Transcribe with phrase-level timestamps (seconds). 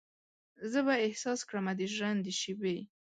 [0.71, 2.77] زه به احساس کړمه د ژرندې شیبې